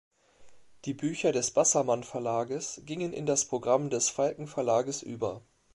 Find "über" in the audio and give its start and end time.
5.03-5.43